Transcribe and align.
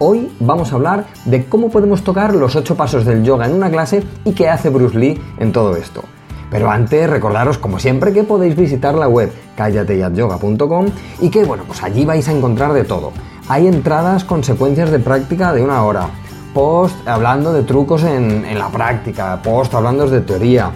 Hoy 0.00 0.30
vamos 0.38 0.70
a 0.70 0.76
hablar 0.76 1.06
de 1.24 1.46
cómo 1.46 1.70
podemos 1.70 2.04
tocar 2.04 2.32
los 2.32 2.54
8 2.54 2.76
pasos 2.76 3.04
del 3.04 3.24
yoga 3.24 3.46
en 3.46 3.54
una 3.54 3.68
clase 3.68 4.04
y 4.24 4.30
qué 4.30 4.48
hace 4.48 4.68
Bruce 4.68 4.96
Lee 4.96 5.20
en 5.38 5.50
todo 5.50 5.74
esto. 5.74 6.04
Pero 6.52 6.70
antes 6.70 7.10
recordaros 7.10 7.58
como 7.58 7.80
siempre 7.80 8.12
que 8.12 8.22
podéis 8.22 8.54
visitar 8.54 8.94
la 8.94 9.08
web 9.08 9.32
callateyatyoga.com 9.56 10.86
y 11.20 11.30
que 11.30 11.44
bueno, 11.44 11.64
pues 11.66 11.82
allí 11.82 12.04
vais 12.04 12.28
a 12.28 12.32
encontrar 12.32 12.74
de 12.74 12.84
todo. 12.84 13.12
Hay 13.48 13.66
entradas 13.66 14.22
con 14.22 14.44
secuencias 14.44 14.92
de 14.92 15.00
práctica 15.00 15.52
de 15.52 15.64
una 15.64 15.82
hora, 15.82 16.08
post 16.54 16.96
hablando 17.08 17.52
de 17.52 17.64
trucos 17.64 18.04
en, 18.04 18.44
en 18.44 18.56
la 18.56 18.68
práctica, 18.68 19.42
post 19.42 19.74
hablando 19.74 20.08
de 20.08 20.20
teoría, 20.20 20.70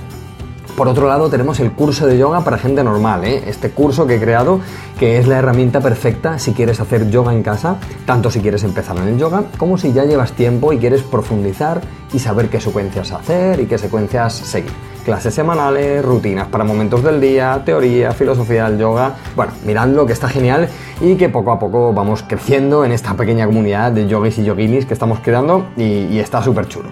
por 0.77 0.89
otro 0.89 1.07
lado, 1.07 1.29
tenemos 1.29 1.61
el 1.61 1.73
curso 1.73 2.07
de 2.07 2.19
yoga 2.19 2.43
para 2.43 2.59
gente 2.59 2.83
normal, 2.83 3.25
¿eh? 3.25 3.45
este 3.47 3.71
curso 3.71 4.07
que 4.07 4.17
he 4.17 4.21
creado 4.21 4.61
que 4.99 5.19
es 5.19 5.27
la 5.27 5.39
herramienta 5.39 5.81
perfecta 5.81 6.39
si 6.39 6.53
quieres 6.53 6.81
hacer 6.81 7.11
yoga 7.11 7.33
en 7.33 7.43
casa, 7.43 7.77
tanto 8.07 8.31
si 8.31 8.41
quieres 8.41 8.63
empezar 8.65 8.97
en 8.97 9.09
el 9.09 9.19
yoga 9.19 9.45
como 9.59 9.77
si 9.77 9.93
ya 9.93 10.05
llevas 10.05 10.33
tiempo 10.33 10.73
y 10.73 10.79
quieres 10.79 11.03
profundizar 11.03 11.81
y 12.13 12.19
saber 12.19 12.49
qué 12.49 12.61
secuencias 12.61 13.13
hacer 13.13 13.61
y 13.61 13.67
qué 13.67 13.79
secuencias 13.79 14.33
seguir. 14.33 14.73
Clases 15.05 15.35
semanales, 15.35 16.05
rutinas 16.05 16.47
para 16.47 16.63
momentos 16.63 17.03
del 17.03 17.21
día, 17.21 17.61
teoría, 17.65 18.13
filosofía 18.13 18.71
del 18.71 18.79
yoga. 18.79 19.17
Bueno, 19.35 19.53
miradlo 19.67 20.07
que 20.07 20.13
está 20.13 20.29
genial 20.29 20.69
y 21.01 21.17
que 21.17 21.29
poco 21.29 21.51
a 21.51 21.59
poco 21.59 21.93
vamos 21.93 22.23
creciendo 22.23 22.85
en 22.85 22.93
esta 22.93 23.15
pequeña 23.15 23.47
comunidad 23.47 23.91
de 23.91 24.07
yogis 24.07 24.39
y 24.39 24.45
yoginis 24.45 24.87
que 24.87 24.95
estamos 24.95 25.19
creando 25.19 25.67
y, 25.77 25.83
y 25.83 26.21
está 26.21 26.41
súper 26.41 26.69
chulo. 26.69 26.89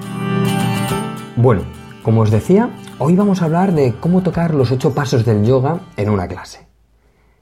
Bueno, 1.36 1.62
como 2.02 2.22
os 2.22 2.30
decía, 2.30 2.70
hoy 2.98 3.14
vamos 3.14 3.42
a 3.42 3.44
hablar 3.44 3.72
de 3.72 3.94
cómo 4.00 4.22
tocar 4.22 4.54
los 4.54 4.70
ocho 4.70 4.94
pasos 4.94 5.24
del 5.24 5.44
yoga 5.44 5.80
en 5.96 6.10
una 6.10 6.26
clase. 6.28 6.70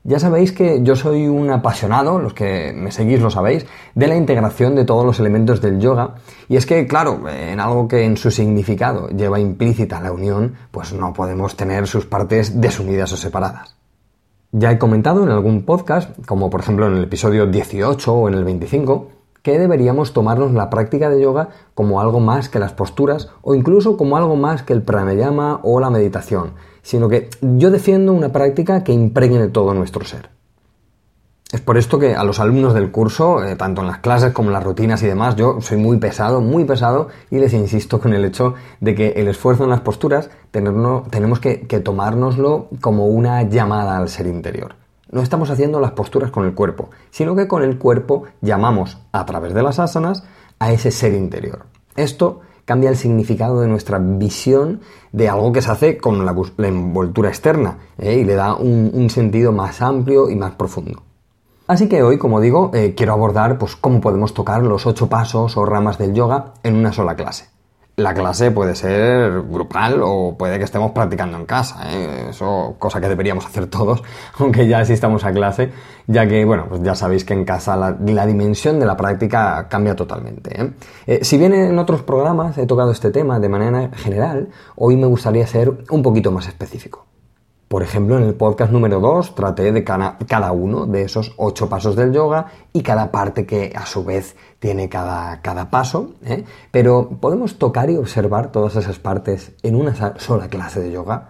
Ya 0.04 0.18
sabéis 0.18 0.52
que 0.52 0.82
yo 0.82 0.96
soy 0.96 1.26
un 1.26 1.50
apasionado, 1.50 2.18
los 2.18 2.32
que 2.32 2.72
me 2.74 2.90
seguís 2.90 3.20
lo 3.20 3.30
sabéis, 3.30 3.66
de 3.94 4.06
la 4.06 4.16
integración 4.16 4.74
de 4.74 4.84
todos 4.84 5.04
los 5.04 5.20
elementos 5.20 5.60
del 5.60 5.80
yoga. 5.80 6.14
Y 6.48 6.56
es 6.56 6.64
que, 6.64 6.86
claro, 6.86 7.28
en 7.28 7.60
algo 7.60 7.86
que 7.88 8.04
en 8.04 8.16
su 8.16 8.30
significado 8.30 9.08
lleva 9.08 9.38
implícita 9.38 10.00
la 10.00 10.12
unión, 10.12 10.54
pues 10.70 10.92
no 10.92 11.12
podemos 11.12 11.56
tener 11.56 11.86
sus 11.86 12.06
partes 12.06 12.58
desunidas 12.60 13.12
o 13.12 13.16
separadas. 13.16 13.76
Ya 14.50 14.72
he 14.72 14.78
comentado 14.78 15.24
en 15.24 15.28
algún 15.28 15.64
podcast, 15.66 16.10
como 16.24 16.48
por 16.48 16.60
ejemplo 16.60 16.86
en 16.86 16.94
el 16.94 17.04
episodio 17.04 17.46
18 17.46 18.14
o 18.14 18.28
en 18.28 18.34
el 18.34 18.44
25, 18.44 19.17
que 19.48 19.58
deberíamos 19.58 20.12
tomarnos 20.12 20.52
la 20.52 20.68
práctica 20.68 21.08
de 21.08 21.22
yoga 21.22 21.48
como 21.72 22.02
algo 22.02 22.20
más 22.20 22.50
que 22.50 22.58
las 22.58 22.74
posturas 22.74 23.30
o 23.40 23.54
incluso 23.54 23.96
como 23.96 24.18
algo 24.18 24.36
más 24.36 24.62
que 24.62 24.74
el 24.74 24.82
pranayama 24.82 25.60
o 25.62 25.80
la 25.80 25.88
meditación, 25.88 26.52
sino 26.82 27.08
que 27.08 27.30
yo 27.40 27.70
defiendo 27.70 28.12
una 28.12 28.30
práctica 28.30 28.84
que 28.84 28.92
impregne 28.92 29.48
todo 29.48 29.72
nuestro 29.72 30.04
ser. 30.04 30.28
Es 31.50 31.62
por 31.62 31.78
esto 31.78 31.98
que 31.98 32.14
a 32.14 32.24
los 32.24 32.40
alumnos 32.40 32.74
del 32.74 32.90
curso, 32.90 33.42
eh, 33.42 33.56
tanto 33.56 33.80
en 33.80 33.86
las 33.86 34.00
clases 34.00 34.34
como 34.34 34.50
en 34.50 34.52
las 34.52 34.64
rutinas 34.64 35.02
y 35.02 35.06
demás, 35.06 35.34
yo 35.34 35.62
soy 35.62 35.78
muy 35.78 35.96
pesado, 35.96 36.42
muy 36.42 36.64
pesado 36.64 37.08
y 37.30 37.38
les 37.38 37.54
insisto 37.54 38.02
con 38.02 38.12
el 38.12 38.26
hecho 38.26 38.52
de 38.82 38.94
que 38.94 39.08
el 39.16 39.28
esfuerzo 39.28 39.64
en 39.64 39.70
las 39.70 39.80
posturas 39.80 40.28
tenemos 40.50 41.40
que, 41.40 41.62
que 41.62 41.80
tomárnoslo 41.80 42.68
como 42.82 43.06
una 43.06 43.44
llamada 43.44 43.96
al 43.96 44.10
ser 44.10 44.26
interior. 44.26 44.74
No 45.10 45.22
estamos 45.22 45.50
haciendo 45.50 45.80
las 45.80 45.92
posturas 45.92 46.30
con 46.30 46.44
el 46.44 46.54
cuerpo, 46.54 46.90
sino 47.10 47.34
que 47.34 47.48
con 47.48 47.62
el 47.62 47.78
cuerpo 47.78 48.24
llamamos 48.40 48.98
a 49.12 49.24
través 49.24 49.54
de 49.54 49.62
las 49.62 49.78
asanas 49.78 50.24
a 50.58 50.72
ese 50.72 50.90
ser 50.90 51.14
interior. 51.14 51.66
Esto 51.96 52.40
cambia 52.64 52.90
el 52.90 52.96
significado 52.96 53.60
de 53.60 53.68
nuestra 53.68 53.98
visión 53.98 54.80
de 55.12 55.28
algo 55.28 55.52
que 55.52 55.62
se 55.62 55.70
hace 55.70 55.96
con 55.96 56.26
la, 56.26 56.34
envoltura 56.68 57.30
externa 57.30 57.78
¿eh? 57.96 58.18
y 58.18 58.24
le 58.24 58.34
da 58.34 58.54
un, 58.54 59.08
sentido 59.08 59.52
más 59.52 59.80
amplio 59.80 60.28
y 60.28 60.36
más 60.36 60.52
profundo. 60.52 61.02
Así 61.66 61.88
que 61.88 62.02
hoy, 62.02 62.18
como 62.18 62.40
digo, 62.40 62.70
eh, 62.74 62.94
quiero 62.94 63.14
abordar 63.14 63.58
pues, 63.58 63.76
cómo 63.76 64.00
podemos 64.00 64.34
tocar 64.34 64.62
los 64.62 64.86
ocho 64.86 65.08
pasos 65.08 65.56
o 65.56 65.64
ramas 65.64 65.96
del 65.96 66.12
yoga 66.12 66.52
en 66.62 66.76
una 66.76 66.92
sola 66.92 67.16
clase 67.16 67.47
la 67.98 68.14
clase 68.14 68.52
puede 68.52 68.76
ser 68.76 69.42
grupal 69.42 70.00
o 70.04 70.36
puede 70.38 70.56
que 70.58 70.64
estemos 70.64 70.92
practicando 70.92 71.36
en 71.36 71.44
casa. 71.46 71.80
¿eh? 71.90 72.28
Eso, 72.30 72.76
cosa 72.78 73.00
que 73.00 73.08
deberíamos 73.08 73.44
hacer 73.44 73.66
todos, 73.66 74.04
aunque 74.38 74.68
ya 74.68 74.78
asistamos 74.78 75.24
a 75.24 75.32
clase, 75.32 75.72
ya 76.06 76.26
que, 76.26 76.44
bueno, 76.44 76.66
pues 76.68 76.80
ya 76.82 76.94
sabéis 76.94 77.24
que 77.24 77.34
en 77.34 77.44
casa 77.44 77.76
la, 77.76 78.26
dimensión 78.26 78.78
de 78.78 78.86
la 78.86 78.96
práctica 78.96 79.66
cambia 79.68 79.96
totalmente. 79.96 80.62
¿eh? 80.62 80.70
Eh, 81.06 81.24
si 81.24 81.38
bien 81.38 81.52
en 81.52 81.78
otros 81.78 82.02
programas 82.02 82.56
he 82.56 82.66
tocado 82.66 82.92
este 82.92 83.10
tema 83.10 83.40
de 83.40 83.48
manera 83.48 83.90
general, 83.96 84.48
hoy 84.76 84.96
me 84.96 85.06
gustaría 85.06 85.46
ser 85.46 85.72
un 85.90 86.02
poquito 86.02 86.30
más 86.30 86.46
específico. 86.46 87.07
Por 87.68 87.82
ejemplo, 87.82 88.16
en 88.16 88.22
el 88.22 88.34
podcast 88.34 88.72
número 88.72 88.98
2 88.98 89.34
traté 89.34 89.72
de 89.72 89.84
cada 89.84 90.52
uno 90.52 90.86
de 90.86 91.02
esos 91.02 91.34
ocho 91.36 91.68
pasos 91.68 91.96
del 91.96 92.14
yoga 92.14 92.46
y 92.72 92.82
cada 92.82 93.10
parte 93.10 93.44
que 93.44 93.74
a 93.76 93.84
su 93.84 94.04
vez 94.04 94.36
tiene 94.58 94.88
cada, 94.88 95.42
cada 95.42 95.68
paso. 95.68 96.12
¿eh? 96.24 96.44
Pero 96.70 97.10
¿podemos 97.20 97.58
tocar 97.58 97.90
y 97.90 97.96
observar 97.96 98.52
todas 98.52 98.76
esas 98.76 98.98
partes 98.98 99.52
en 99.62 99.74
una 99.74 99.94
sola 100.18 100.48
clase 100.48 100.80
de 100.80 100.92
yoga? 100.92 101.28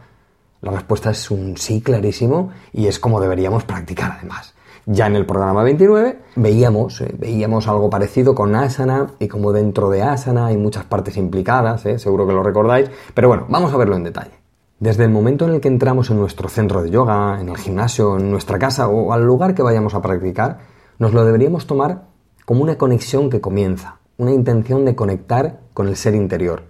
La 0.60 0.70
respuesta 0.70 1.10
es 1.10 1.28
un 1.28 1.56
sí 1.56 1.80
clarísimo 1.80 2.52
y 2.72 2.86
es 2.86 3.00
como 3.00 3.20
deberíamos 3.20 3.64
practicar 3.64 4.18
además. 4.18 4.54
Ya 4.86 5.08
en 5.08 5.16
el 5.16 5.26
programa 5.26 5.64
29 5.64 6.20
veíamos, 6.36 7.00
eh, 7.00 7.16
veíamos 7.18 7.66
algo 7.66 7.90
parecido 7.90 8.36
con 8.36 8.54
asana 8.54 9.08
y 9.18 9.26
como 9.26 9.52
dentro 9.52 9.90
de 9.90 10.02
asana 10.02 10.46
hay 10.46 10.56
muchas 10.56 10.84
partes 10.84 11.16
implicadas, 11.16 11.84
¿eh? 11.84 11.98
seguro 11.98 12.28
que 12.28 12.32
lo 12.32 12.44
recordáis, 12.44 12.88
pero 13.12 13.26
bueno, 13.26 13.44
vamos 13.48 13.74
a 13.74 13.76
verlo 13.76 13.96
en 13.96 14.04
detalle. 14.04 14.37
Desde 14.80 15.02
el 15.02 15.10
momento 15.10 15.44
en 15.44 15.54
el 15.54 15.60
que 15.60 15.66
entramos 15.66 16.08
en 16.08 16.18
nuestro 16.18 16.48
centro 16.48 16.82
de 16.82 16.90
yoga, 16.90 17.40
en 17.40 17.48
el 17.48 17.56
gimnasio, 17.56 18.16
en 18.16 18.30
nuestra 18.30 18.60
casa 18.60 18.86
o 18.86 19.12
al 19.12 19.24
lugar 19.24 19.52
que 19.52 19.62
vayamos 19.62 19.94
a 19.94 20.00
practicar, 20.00 20.60
nos 21.00 21.12
lo 21.12 21.24
deberíamos 21.24 21.66
tomar 21.66 22.06
como 22.44 22.62
una 22.62 22.78
conexión 22.78 23.28
que 23.28 23.40
comienza, 23.40 23.98
una 24.18 24.32
intención 24.32 24.84
de 24.84 24.94
conectar 24.94 25.62
con 25.74 25.88
el 25.88 25.96
ser 25.96 26.14
interior, 26.14 26.62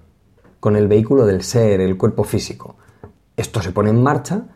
con 0.58 0.74
el 0.74 0.88
vehículo 0.88 1.26
del 1.26 1.42
ser, 1.42 1.82
el 1.82 1.98
cuerpo 1.98 2.24
físico. 2.24 2.76
Esto 3.36 3.60
se 3.60 3.72
pone 3.72 3.90
en 3.90 4.02
marcha 4.02 4.46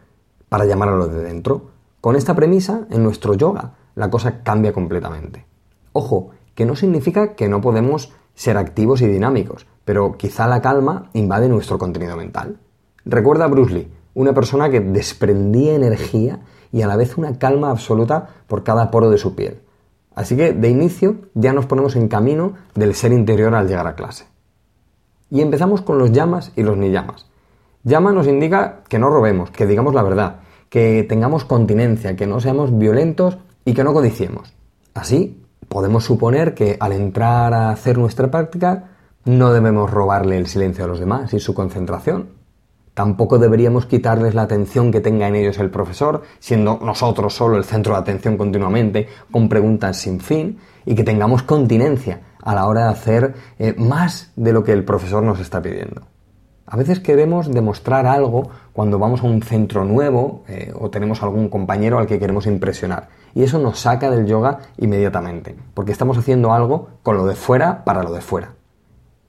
para 0.48 0.64
llamar 0.64 0.88
a 0.88 0.96
lo 0.96 1.08
de 1.08 1.22
dentro. 1.22 1.72
Con 2.00 2.16
esta 2.16 2.34
premisa, 2.34 2.86
en 2.88 3.02
nuestro 3.02 3.34
yoga, 3.34 3.74
la 3.94 4.08
cosa 4.08 4.42
cambia 4.42 4.72
completamente. 4.72 5.44
Ojo, 5.92 6.30
que 6.54 6.64
no 6.64 6.74
significa 6.74 7.34
que 7.34 7.50
no 7.50 7.60
podemos 7.60 8.14
ser 8.34 8.56
activos 8.56 9.02
y 9.02 9.08
dinámicos, 9.08 9.66
pero 9.84 10.16
quizá 10.16 10.46
la 10.46 10.62
calma 10.62 11.10
invade 11.12 11.50
nuestro 11.50 11.76
contenido 11.76 12.16
mental. 12.16 12.58
Recuerda 13.04 13.46
a 13.46 13.48
Bruce 13.48 13.74
Lee, 13.74 13.92
una 14.14 14.32
persona 14.32 14.70
que 14.70 14.80
desprendía 14.80 15.74
energía 15.74 16.40
y 16.70 16.82
a 16.82 16.86
la 16.86 16.96
vez 16.96 17.18
una 17.18 17.38
calma 17.38 17.70
absoluta 17.70 18.28
por 18.46 18.62
cada 18.64 18.90
poro 18.90 19.10
de 19.10 19.18
su 19.18 19.34
piel. 19.34 19.60
Así 20.14 20.36
que 20.36 20.52
de 20.52 20.68
inicio 20.68 21.16
ya 21.34 21.52
nos 21.52 21.66
ponemos 21.66 21.96
en 21.96 22.08
camino 22.08 22.54
del 22.74 22.94
ser 22.94 23.12
interior 23.12 23.54
al 23.54 23.66
llegar 23.66 23.86
a 23.86 23.94
clase. 23.94 24.26
Y 25.30 25.40
empezamos 25.40 25.80
con 25.80 25.98
los 25.98 26.12
llamas 26.12 26.52
y 26.56 26.62
los 26.62 26.76
ni 26.76 26.90
llamas. 26.90 27.26
Llama 27.84 28.12
nos 28.12 28.26
indica 28.26 28.82
que 28.88 28.98
no 28.98 29.08
robemos, 29.08 29.50
que 29.50 29.66
digamos 29.66 29.94
la 29.94 30.02
verdad, 30.02 30.40
que 30.68 31.04
tengamos 31.08 31.44
continencia, 31.44 32.14
que 32.16 32.26
no 32.26 32.40
seamos 32.40 32.76
violentos 32.78 33.38
y 33.64 33.74
que 33.74 33.84
no 33.84 33.92
codiciemos. 33.92 34.54
Así, 34.94 35.42
podemos 35.68 36.04
suponer 36.04 36.54
que 36.54 36.76
al 36.78 36.92
entrar 36.92 37.54
a 37.54 37.70
hacer 37.70 37.98
nuestra 37.98 38.30
práctica 38.30 38.90
no 39.24 39.52
debemos 39.52 39.90
robarle 39.90 40.36
el 40.36 40.46
silencio 40.46 40.84
a 40.84 40.88
los 40.88 41.00
demás 41.00 41.32
y 41.32 41.40
su 41.40 41.54
concentración, 41.54 42.41
Tampoco 42.94 43.38
deberíamos 43.38 43.86
quitarles 43.86 44.34
la 44.34 44.42
atención 44.42 44.90
que 44.90 45.00
tenga 45.00 45.26
en 45.26 45.34
ellos 45.34 45.58
el 45.58 45.70
profesor, 45.70 46.22
siendo 46.38 46.78
nosotros 46.82 47.34
solo 47.34 47.56
el 47.56 47.64
centro 47.64 47.94
de 47.94 48.00
atención 48.00 48.36
continuamente, 48.36 49.08
con 49.30 49.48
preguntas 49.48 49.96
sin 49.96 50.20
fin, 50.20 50.58
y 50.84 50.94
que 50.94 51.04
tengamos 51.04 51.42
continencia 51.42 52.20
a 52.42 52.54
la 52.54 52.66
hora 52.66 52.84
de 52.84 52.90
hacer 52.90 53.34
eh, 53.58 53.74
más 53.78 54.32
de 54.36 54.52
lo 54.52 54.62
que 54.62 54.72
el 54.72 54.84
profesor 54.84 55.22
nos 55.22 55.40
está 55.40 55.62
pidiendo. 55.62 56.02
A 56.66 56.76
veces 56.76 57.00
queremos 57.00 57.50
demostrar 57.50 58.06
algo 58.06 58.50
cuando 58.72 58.98
vamos 58.98 59.22
a 59.22 59.26
un 59.26 59.42
centro 59.42 59.84
nuevo 59.84 60.44
eh, 60.48 60.72
o 60.78 60.90
tenemos 60.90 61.22
algún 61.22 61.48
compañero 61.48 61.98
al 61.98 62.06
que 62.06 62.18
queremos 62.18 62.46
impresionar. 62.46 63.08
Y 63.34 63.42
eso 63.42 63.58
nos 63.58 63.80
saca 63.80 64.10
del 64.10 64.26
yoga 64.26 64.58
inmediatamente, 64.78 65.56
porque 65.74 65.92
estamos 65.92 66.18
haciendo 66.18 66.52
algo 66.52 66.88
con 67.02 67.16
lo 67.16 67.26
de 67.26 67.34
fuera 67.34 67.84
para 67.84 68.02
lo 68.02 68.12
de 68.12 68.20
fuera. 68.20 68.54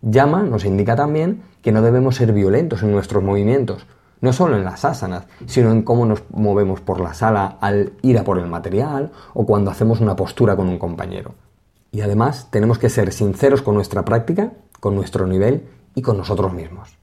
Llama 0.06 0.44
nos 0.44 0.66
indica 0.66 0.98
también 0.98 1.44
que 1.62 1.72
no 1.72 1.82
debemos 1.82 2.18
ser 2.18 2.34
violentos 2.34 2.84
en 2.84 2.92
nuestros 2.92 3.24
movimientos, 3.24 3.88
no 4.20 4.34
solo 4.34 4.58
en 4.58 4.66
las 4.66 4.84
asanas, 4.84 5.28
sino 5.46 5.72
en 5.72 5.82
cómo 5.82 6.06
nos 6.06 6.24
movemos 6.30 6.82
por 6.82 7.00
la 7.00 7.14
sala 7.14 7.58
al 7.62 7.94
ir 8.02 8.18
a 8.18 8.26
por 8.26 8.38
el 8.38 8.48
material 8.48 9.14
o 9.34 9.46
cuando 9.46 9.72
hacemos 9.72 10.02
una 10.02 10.18
postura 10.18 10.58
con 10.58 10.68
un 10.68 10.78
compañero. 10.78 11.36
Y 11.94 12.02
además 12.02 12.50
tenemos 12.52 12.80
que 12.80 12.90
ser 12.90 13.14
sinceros 13.14 13.62
con 13.62 13.76
nuestra 13.76 14.04
práctica, 14.04 14.52
con 14.82 14.94
nuestro 14.94 15.26
nivel 15.26 15.64
y 15.96 16.02
con 16.02 16.18
nosotros 16.18 16.52
mismos. 16.52 16.98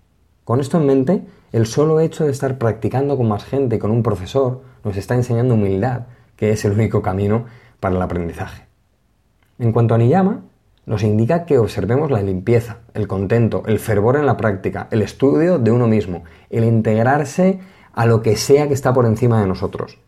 Con 0.45 0.61
esto 0.61 0.77
en 0.77 0.87
mente, 0.87 1.27
el 1.53 1.65
solo 1.65 2.01
hecho 2.01 2.25
de 2.25 2.33
estar 2.33 2.59
practicando 2.59 3.17
con 3.17 3.29
más 3.29 3.45
gente 3.45 3.77
y 3.77 3.79
con 3.79 3.93
un 3.93 4.03
profesor 4.03 4.61
nos 4.85 4.99
está 4.99 5.15
enseñando 5.15 5.55
humildad, 5.55 6.03
que 6.37 6.51
es 6.51 6.67
el 6.67 6.73
único 6.73 7.01
camino 7.01 7.47
para 7.81 7.97
el 7.97 8.03
aprendizaje. 8.03 8.67
En 9.59 9.73
cuanto 9.73 9.95
a 9.95 9.99
Niyama, 9.99 10.43
nos 10.91 11.05
indica 11.05 11.45
que 11.47 11.57
observemos 11.57 12.11
la 12.11 12.21
limpieza, 12.21 12.79
el 12.95 13.07
contento, 13.07 13.63
el 13.67 13.79
fervor 13.79 14.17
en 14.17 14.27
la 14.27 14.37
práctica, 14.37 14.89
el 14.91 15.03
estudio 15.03 15.61
de 15.61 15.71
uno 15.71 15.87
mismo, 15.87 16.25
el 16.51 16.65
integrarse 16.65 17.61
a 17.93 18.07
lo 18.07 18.23
que 18.23 18.37
sea 18.37 18.67
que 18.67 18.75
está 18.75 18.93
por 18.93 19.07
encima 19.07 19.41
de 19.41 19.47
nosotros. 19.47 19.99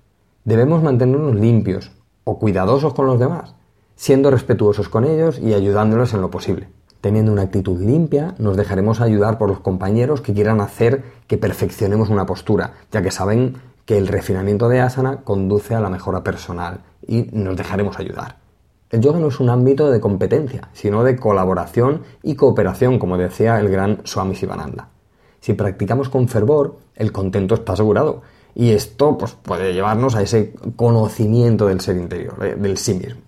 Debemos 0.44 0.82
mantenernos 0.82 1.36
limpios 1.36 1.92
o 2.24 2.40
cuidadosos 2.40 2.94
con 2.94 3.06
los 3.06 3.20
demás, 3.20 3.54
siendo 3.94 4.32
respetuosos 4.32 4.88
con 4.88 5.04
ellos 5.04 5.38
y 5.38 5.54
ayudándolos 5.54 6.14
en 6.14 6.20
lo 6.20 6.32
posible. 6.32 6.68
Teniendo 7.00 7.30
una 7.30 7.42
actitud 7.42 7.80
limpia, 7.80 8.34
nos 8.38 8.56
dejaremos 8.56 9.00
ayudar 9.00 9.38
por 9.38 9.50
los 9.50 9.60
compañeros 9.60 10.20
que 10.20 10.34
quieran 10.34 10.60
hacer 10.60 11.04
que 11.28 11.38
perfeccionemos 11.38 12.08
una 12.08 12.26
postura, 12.26 12.72
ya 12.90 13.02
que 13.02 13.12
saben 13.12 13.54
que 13.84 13.98
el 13.98 14.08
refinamiento 14.08 14.68
de 14.68 14.80
asana 14.80 15.18
conduce 15.18 15.76
a 15.76 15.80
la 15.80 15.90
mejora 15.90 16.24
personal 16.24 16.80
y 17.06 17.28
nos 17.30 17.56
dejaremos 17.56 18.00
ayudar. 18.00 18.41
El 18.92 19.00
yoga 19.00 19.18
no 19.18 19.28
es 19.28 19.40
un 19.40 19.48
ámbito 19.48 19.90
de 19.90 20.00
competencia, 20.00 20.68
sino 20.74 21.02
de 21.02 21.16
colaboración 21.16 22.02
y 22.22 22.34
cooperación, 22.34 22.98
como 22.98 23.16
decía 23.16 23.58
el 23.58 23.70
gran 23.70 24.02
Swami 24.04 24.34
Sivananda. 24.34 24.90
Si 25.40 25.54
practicamos 25.54 26.10
con 26.10 26.28
fervor, 26.28 26.76
el 26.94 27.10
contento 27.10 27.54
está 27.54 27.72
asegurado. 27.72 28.20
Y 28.54 28.72
esto 28.72 29.16
pues, 29.16 29.32
puede 29.32 29.72
llevarnos 29.72 30.14
a 30.14 30.20
ese 30.20 30.52
conocimiento 30.76 31.66
del 31.68 31.80
ser 31.80 31.96
interior, 31.96 32.34
eh, 32.44 32.54
del 32.54 32.76
sí 32.76 32.92
mismo. 32.92 33.22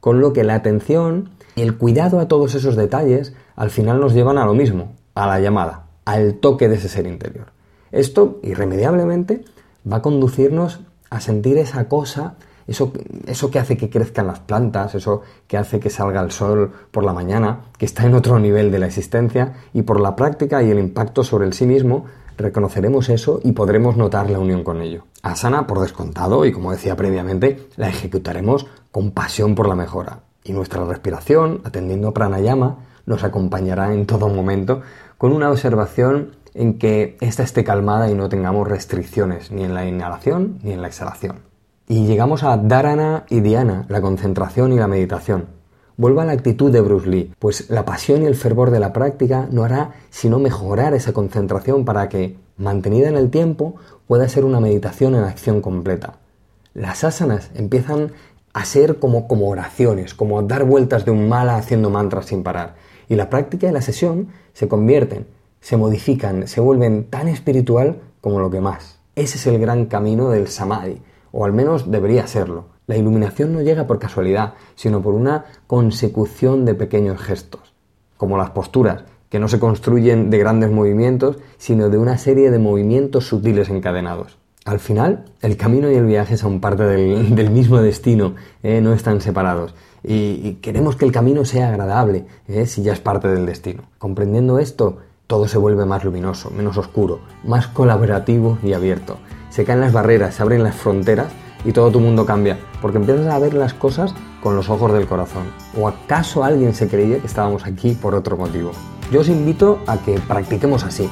Con 0.00 0.20
lo 0.20 0.32
que 0.32 0.42
la 0.42 0.56
atención 0.56 1.30
y 1.54 1.62
el 1.62 1.78
cuidado 1.78 2.18
a 2.18 2.26
todos 2.26 2.56
esos 2.56 2.74
detalles 2.74 3.32
al 3.54 3.70
final 3.70 4.00
nos 4.00 4.12
llevan 4.12 4.38
a 4.38 4.44
lo 4.44 4.54
mismo, 4.54 4.92
a 5.14 5.28
la 5.28 5.38
llamada, 5.38 5.86
al 6.04 6.34
toque 6.34 6.68
de 6.68 6.74
ese 6.74 6.88
ser 6.88 7.06
interior. 7.06 7.52
Esto, 7.92 8.40
irremediablemente, 8.42 9.44
va 9.90 9.98
a 9.98 10.02
conducirnos 10.02 10.80
a 11.10 11.20
sentir 11.20 11.58
esa 11.58 11.88
cosa 11.88 12.34
eso, 12.66 12.92
eso 13.26 13.50
que 13.50 13.58
hace 13.58 13.76
que 13.76 13.90
crezcan 13.90 14.26
las 14.26 14.40
plantas, 14.40 14.94
eso 14.94 15.22
que 15.46 15.56
hace 15.56 15.80
que 15.80 15.90
salga 15.90 16.20
el 16.20 16.30
sol 16.30 16.72
por 16.90 17.04
la 17.04 17.12
mañana, 17.12 17.66
que 17.78 17.86
está 17.86 18.04
en 18.04 18.14
otro 18.14 18.38
nivel 18.38 18.70
de 18.70 18.78
la 18.78 18.86
existencia, 18.86 19.54
y 19.72 19.82
por 19.82 20.00
la 20.00 20.16
práctica 20.16 20.62
y 20.62 20.70
el 20.70 20.78
impacto 20.78 21.24
sobre 21.24 21.46
el 21.46 21.52
sí 21.52 21.66
mismo, 21.66 22.06
reconoceremos 22.36 23.08
eso 23.08 23.40
y 23.42 23.52
podremos 23.52 23.96
notar 23.96 24.30
la 24.30 24.38
unión 24.38 24.62
con 24.62 24.80
ello. 24.82 25.04
Asana, 25.22 25.66
por 25.66 25.80
descontado, 25.80 26.44
y 26.44 26.52
como 26.52 26.72
decía 26.72 26.96
previamente, 26.96 27.68
la 27.76 27.88
ejecutaremos 27.88 28.66
con 28.90 29.10
pasión 29.12 29.54
por 29.54 29.68
la 29.68 29.74
mejora. 29.74 30.20
Y 30.44 30.52
nuestra 30.52 30.84
respiración, 30.84 31.60
atendiendo 31.64 32.08
a 32.08 32.14
pranayama, 32.14 32.78
nos 33.06 33.24
acompañará 33.24 33.92
en 33.94 34.06
todo 34.06 34.28
momento 34.28 34.82
con 35.18 35.32
una 35.32 35.50
observación 35.50 36.36
en 36.54 36.78
que 36.78 37.16
ésta 37.20 37.42
esté 37.42 37.64
calmada 37.64 38.10
y 38.10 38.14
no 38.14 38.28
tengamos 38.28 38.66
restricciones 38.68 39.50
ni 39.50 39.64
en 39.64 39.74
la 39.74 39.86
inhalación 39.86 40.58
ni 40.62 40.72
en 40.72 40.82
la 40.82 40.88
exhalación. 40.88 41.45
Y 41.88 42.04
llegamos 42.04 42.42
a 42.42 42.56
Dharana 42.56 43.26
y 43.28 43.40
Dhyana, 43.40 43.86
la 43.88 44.00
concentración 44.00 44.72
y 44.72 44.76
la 44.76 44.88
meditación. 44.88 45.46
Vuelva 45.96 46.24
a 46.24 46.26
la 46.26 46.32
actitud 46.32 46.72
de 46.72 46.80
Bruce 46.80 47.08
Lee, 47.08 47.32
pues 47.38 47.70
la 47.70 47.84
pasión 47.84 48.22
y 48.22 48.26
el 48.26 48.34
fervor 48.34 48.72
de 48.72 48.80
la 48.80 48.92
práctica 48.92 49.46
no 49.52 49.62
hará 49.62 49.92
sino 50.10 50.40
mejorar 50.40 50.94
esa 50.94 51.12
concentración 51.12 51.84
para 51.84 52.08
que, 52.08 52.38
mantenida 52.56 53.08
en 53.08 53.16
el 53.16 53.30
tiempo, 53.30 53.76
pueda 54.08 54.28
ser 54.28 54.44
una 54.44 54.58
meditación 54.58 55.14
en 55.14 55.22
acción 55.22 55.60
completa. 55.60 56.18
Las 56.74 57.04
asanas 57.04 57.52
empiezan 57.54 58.10
a 58.52 58.64
ser 58.64 58.98
como, 58.98 59.28
como 59.28 59.48
oraciones, 59.48 60.12
como 60.12 60.42
dar 60.42 60.64
vueltas 60.64 61.04
de 61.04 61.12
un 61.12 61.28
mala 61.28 61.56
haciendo 61.56 61.88
mantras 61.88 62.26
sin 62.26 62.42
parar. 62.42 62.74
Y 63.08 63.14
la 63.14 63.30
práctica 63.30 63.68
y 63.68 63.72
la 63.72 63.80
sesión 63.80 64.30
se 64.54 64.66
convierten, 64.66 65.28
se 65.60 65.76
modifican, 65.76 66.48
se 66.48 66.60
vuelven 66.60 67.04
tan 67.04 67.28
espiritual 67.28 68.00
como 68.20 68.40
lo 68.40 68.50
que 68.50 68.60
más. 68.60 68.98
Ese 69.14 69.36
es 69.36 69.46
el 69.46 69.60
gran 69.60 69.86
camino 69.86 70.30
del 70.30 70.48
samadhi, 70.48 71.00
o 71.36 71.44
al 71.44 71.52
menos 71.52 71.90
debería 71.90 72.26
serlo. 72.26 72.64
La 72.86 72.96
iluminación 72.96 73.52
no 73.52 73.60
llega 73.60 73.86
por 73.86 73.98
casualidad, 73.98 74.54
sino 74.74 75.02
por 75.02 75.12
una 75.12 75.44
consecución 75.66 76.64
de 76.64 76.74
pequeños 76.74 77.20
gestos, 77.20 77.74
como 78.16 78.38
las 78.38 78.50
posturas, 78.50 79.04
que 79.28 79.38
no 79.38 79.46
se 79.46 79.58
construyen 79.58 80.30
de 80.30 80.38
grandes 80.38 80.70
movimientos, 80.70 81.36
sino 81.58 81.90
de 81.90 81.98
una 81.98 82.16
serie 82.16 82.50
de 82.50 82.58
movimientos 82.58 83.26
sutiles 83.26 83.68
encadenados. 83.68 84.38
Al 84.64 84.80
final, 84.80 85.26
el 85.42 85.58
camino 85.58 85.90
y 85.90 85.96
el 85.96 86.06
viaje 86.06 86.38
son 86.38 86.58
parte 86.58 86.84
del, 86.84 87.50
mismo 87.50 87.82
destino, 87.82 88.34
¿eh? 88.62 88.80
no 88.80 88.94
están 88.94 89.20
separados. 89.20 89.74
Y, 90.02 90.54
queremos 90.62 90.96
que 90.96 91.04
el 91.04 91.12
camino 91.12 91.44
sea 91.44 91.68
agradable, 91.68 92.24
¿eh? 92.48 92.64
si 92.64 92.82
ya 92.82 92.94
es 92.94 93.00
parte 93.00 93.28
del 93.28 93.44
destino. 93.44 93.82
Comprendiendo 93.98 94.58
esto, 94.58 95.00
todo 95.26 95.48
se 95.48 95.58
vuelve 95.58 95.84
más 95.84 96.02
luminoso, 96.02 96.50
menos 96.50 96.78
oscuro, 96.78 97.20
más 97.44 97.66
colaborativo 97.66 98.56
y 98.62 98.72
abierto 98.72 99.18
se 99.56 99.64
caen 99.64 99.80
las 99.80 99.94
barreras, 99.94 100.34
se 100.34 100.42
abren 100.42 100.62
las 100.62 100.76
fronteras 100.76 101.28
y 101.64 101.72
todo 101.72 101.90
tu 101.90 101.98
mundo 101.98 102.26
cambia, 102.26 102.58
porque 102.82 102.98
empiezas 102.98 103.26
a 103.28 103.38
ver 103.38 103.54
las 103.54 103.72
cosas 103.72 104.14
con 104.42 104.54
los 104.54 104.68
ojos 104.68 104.92
del 104.92 105.06
corazón. 105.06 105.44
¿O 105.80 105.88
acaso 105.88 106.44
alguien 106.44 106.74
se 106.74 106.88
creía 106.88 107.20
que 107.20 107.26
estábamos 107.26 107.64
aquí 107.64 107.92
por 107.92 108.14
otro 108.14 108.36
motivo? 108.36 108.72
Yo 109.10 109.20
os 109.20 109.28
invito 109.30 109.78
a 109.86 109.96
que 109.96 110.20
practiquemos 110.20 110.84
así 110.84 111.08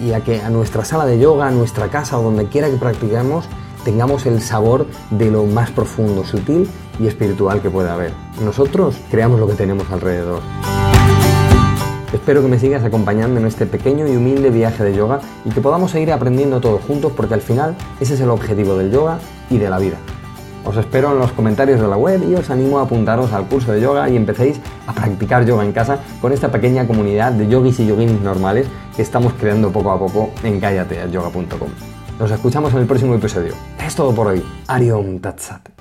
y, 0.00 0.10
a 0.12 0.20
que 0.20 0.40
a 0.40 0.48
nuestra 0.48 0.86
sala 0.86 1.04
de 1.04 1.18
yoga, 1.18 1.48
a 1.48 1.50
nuestra 1.50 1.88
casa 1.88 2.18
o 2.18 2.22
donde 2.22 2.46
quiera 2.46 2.70
que 2.70 2.76
practiquemos, 2.76 3.44
tengamos 3.84 4.24
el 4.24 4.40
sabor 4.40 4.86
de 5.10 5.30
lo 5.30 5.44
más 5.44 5.70
profundo, 5.70 6.24
sutil 6.24 6.70
y 6.98 7.08
espiritual 7.08 7.60
que 7.60 7.68
pueda 7.68 7.92
haber. 7.92 8.12
Nosotros 8.42 8.96
creamos 9.10 9.38
lo 9.38 9.46
que 9.46 9.54
tenemos 9.54 9.90
alrededor. 9.90 10.40
Espero 12.12 12.40
que 12.40 12.48
me 12.48 12.58
sigas 12.58 12.84
acompañando 12.84 13.40
en 13.40 13.46
este 13.46 13.66
pequeño 13.66 14.06
y 14.06 14.16
humilde 14.16 14.50
viaje 14.50 14.84
de 14.84 14.94
yoga 14.94 15.20
y 15.44 15.50
que 15.50 15.60
podamos 15.60 15.90
seguir 15.90 16.12
aprendiendo 16.12 16.60
todos 16.60 16.80
juntos 16.82 17.12
porque 17.16 17.34
al 17.34 17.42
final 17.42 17.74
ese 18.00 18.14
es 18.14 18.20
el 18.20 18.30
objetivo 18.30 18.76
del 18.76 18.92
yoga 18.92 19.18
y 19.50 19.58
de 19.58 19.68
la 19.68 19.78
vida. 19.78 19.96
Os 20.64 20.76
espero 20.76 21.12
en 21.12 21.18
los 21.18 21.30
comentarios 21.32 21.80
de 21.80 21.86
la 21.86 21.96
web 21.96 22.28
y 22.28 22.34
os 22.34 22.50
animo 22.50 22.78
a 22.78 22.82
apuntaros 22.82 23.32
al 23.32 23.46
curso 23.46 23.72
de 23.72 23.80
yoga 23.80 24.08
y 24.08 24.16
empecéis 24.16 24.60
a 24.86 24.92
practicar 24.92 25.46
yoga 25.46 25.64
en 25.64 25.72
casa 25.72 26.00
con 26.20 26.32
esta 26.32 26.50
pequeña 26.50 26.86
comunidad 26.86 27.32
de 27.32 27.46
yogis 27.46 27.78
y 27.80 27.86
yoginis 27.86 28.20
normales 28.20 28.66
que 28.96 29.02
estamos 29.02 29.32
creando 29.34 29.70
poco 29.70 29.92
a 29.92 29.98
poco 29.98 30.30
en 30.42 30.58
cállateyoga.com. 30.58 31.68
Nos 32.18 32.30
escuchamos 32.30 32.72
en 32.72 32.80
el 32.80 32.86
próximo 32.86 33.14
episodio. 33.14 33.54
Es 33.84 33.94
todo 33.94 34.12
por 34.12 34.26
hoy. 34.28 34.42
Ariom 34.66 35.20
Tatsat. 35.20 35.75